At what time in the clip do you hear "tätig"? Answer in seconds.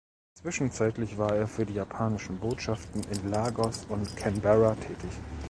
4.73-5.11